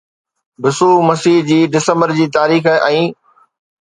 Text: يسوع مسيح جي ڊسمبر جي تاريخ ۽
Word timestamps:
يسوع 0.63 0.95
مسيح 1.11 1.37
جي 1.51 1.59
ڊسمبر 1.75 2.17
جي 2.21 2.25
تاريخ 2.39 2.71
۽ 2.77 3.05